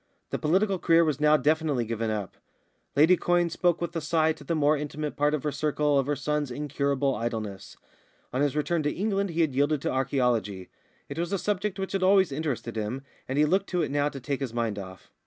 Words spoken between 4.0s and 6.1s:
sigh to the more intimate part of her circle of